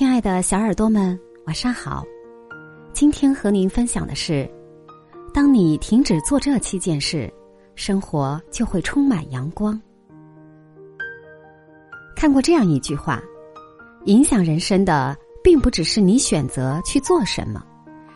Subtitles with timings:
[0.00, 2.06] 亲爱的小耳朵们，晚上好！
[2.90, 4.50] 今天和您分享的是：
[5.34, 7.30] 当你停止做这七件事，
[7.74, 9.78] 生活就会充满阳光。
[12.16, 13.22] 看过这样一句话：
[14.06, 15.14] 影响人生的，
[15.44, 17.62] 并不只是你选择去做什么，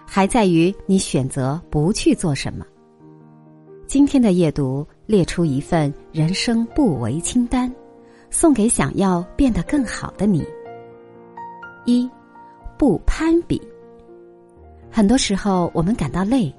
[0.07, 2.65] 还在于你选择不去做什么。
[3.87, 7.71] 今天的阅读列出一份人生不为清单，
[8.31, 10.43] 送给想要变得更好的你。
[11.85, 12.09] 一，
[12.79, 13.61] 不攀比。
[14.91, 16.55] 很多时候，我们感到累，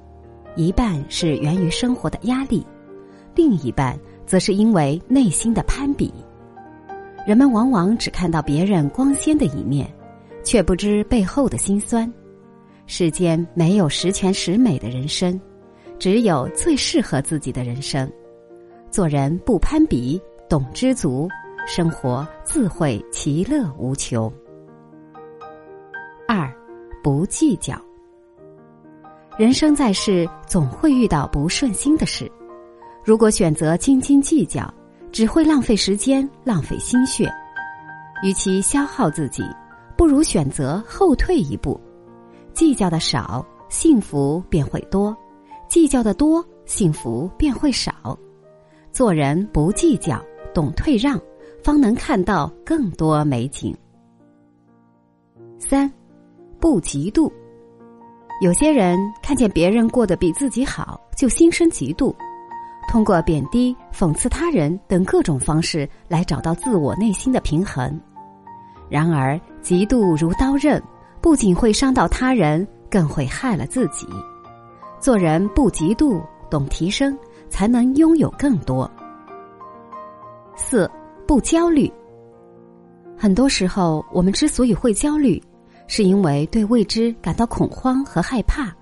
[0.56, 2.66] 一半是源于生活的压力，
[3.34, 6.12] 另一半则是因为内心的攀比。
[7.26, 9.92] 人们往往只看到别人光鲜的一面，
[10.44, 12.12] 却不知背后的辛酸。
[12.86, 15.40] 世间没有十全十美的人生，
[15.98, 18.08] 只有最适合自己的人生。
[18.90, 21.28] 做人不攀比，懂知足，
[21.66, 24.32] 生活自会其乐无穷。
[26.26, 26.52] 二，
[27.02, 27.80] 不计较。
[29.38, 32.30] 人生在世，总会遇到不顺心的事。
[33.04, 34.72] 如果选择斤斤计较，
[35.12, 37.32] 只会浪费时间，浪费心血。
[38.22, 39.44] 与其消耗自己，
[39.96, 41.80] 不如选择后退一步。
[42.52, 45.14] 计较的少，幸福便会多；
[45.68, 48.18] 计较的多，幸福便会少。
[48.90, 50.20] 做人不计较，
[50.54, 51.20] 懂退让，
[51.62, 53.76] 方能看到更多美景。
[55.58, 55.92] 三。
[56.60, 57.30] 不嫉妒。
[58.40, 62.14] 有些人看见别人过得比自己好，就心生嫉妒，
[62.88, 67.98] 通过贬低、讽刺他人等各种方式来找到自我内心的平衡。
[68.88, 70.82] 然而，嫉妒如刀刃，
[71.20, 74.06] 不仅会伤到他人，更会害了自己。
[75.00, 78.90] 做人不嫉妒，懂提升，才能拥有更多。
[80.54, 80.90] 四
[81.26, 81.90] 不焦虑。
[83.16, 85.42] 很多时候，我们之所以会焦虑。
[85.86, 88.74] 是因为对未知感到恐慌和害怕，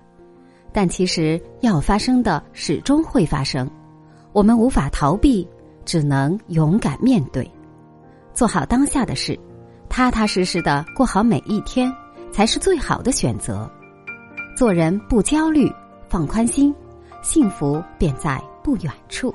[0.73, 3.69] 但其实要发生的始终会发生，
[4.33, 5.47] 我们无法逃避，
[5.85, 7.49] 只能勇敢面对，
[8.33, 9.39] 做好当下的事，
[9.87, 11.93] 踏踏实实的过好每一天，
[12.31, 13.69] 才是最好的选择。
[14.57, 15.71] 做人不焦虑，
[16.09, 16.73] 放宽心，
[17.21, 19.33] 幸福便在不远处。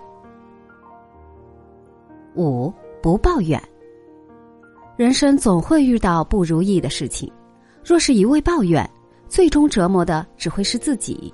[2.34, 2.72] 五
[3.02, 3.62] 不抱怨，
[4.96, 7.30] 人生总会遇到不如意的事情。
[7.84, 8.88] 若是一味抱怨，
[9.28, 11.32] 最终折磨的只会是自己。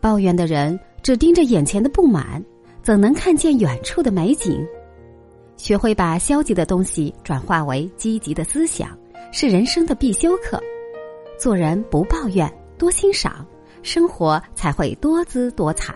[0.00, 2.42] 抱怨的人只盯着眼前的不满，
[2.82, 4.66] 怎能看见远处的美景？
[5.56, 8.96] 学会把消极的东西转化为积极的思想，
[9.30, 10.58] 是人生的必修课。
[11.38, 13.46] 做人不抱怨，多欣赏，
[13.82, 15.94] 生活才会多姿多彩。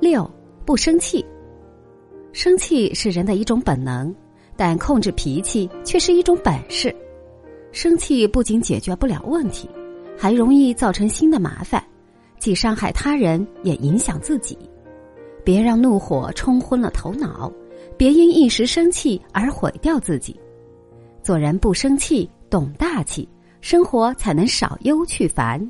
[0.00, 0.30] 六
[0.64, 1.24] 不生气，
[2.32, 4.14] 生气是人的一种本能。
[4.58, 6.92] 但控制脾气却是一种本事。
[7.70, 9.70] 生气不仅解决不了问题，
[10.16, 11.80] 还容易造成新的麻烦，
[12.40, 14.58] 既伤害他人，也影响自己。
[15.44, 17.52] 别让怒火冲昏了头脑，
[17.96, 20.34] 别因一时生气而毁掉自己。
[21.22, 23.28] 做人不生气，懂大气，
[23.60, 25.64] 生活才能少忧去烦。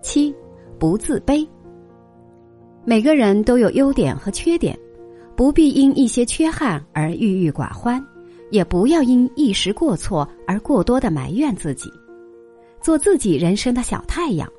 [0.00, 0.32] 七，
[0.78, 1.44] 不自卑。
[2.84, 4.78] 每个人都有优点和缺点。
[5.36, 8.02] 不必因一些缺憾而郁郁寡欢，
[8.50, 11.92] 也不要因一时过错而过多的埋怨自己。
[12.80, 14.50] 做自己人生的小太阳，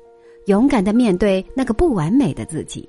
[0.46, 2.88] 勇敢的面对那个不完美的自己，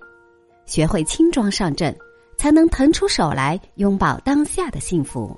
[0.67, 1.95] 学会轻装上阵，
[2.38, 5.35] 才能腾出手来拥抱当下的幸福。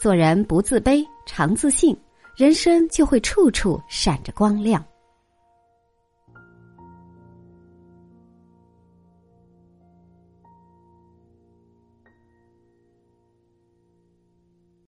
[0.00, 1.96] 做人不自卑，常自信，
[2.36, 4.84] 人生就会处处闪着光亮。